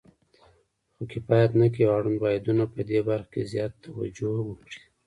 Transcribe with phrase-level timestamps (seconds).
[0.93, 4.79] خو کفایت نه کوي او اړوند واحدونه پدې برخه کې زیاته توجه وکړي.